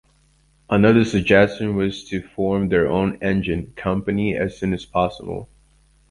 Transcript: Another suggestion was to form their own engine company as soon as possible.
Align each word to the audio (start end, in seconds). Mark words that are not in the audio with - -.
Another 0.67 1.05
suggestion 1.05 1.75
was 1.75 2.03
to 2.05 2.23
form 2.27 2.69
their 2.69 2.87
own 2.89 3.19
engine 3.21 3.71
company 3.75 4.35
as 4.35 4.57
soon 4.57 4.73
as 4.73 4.83
possible. 4.83 5.47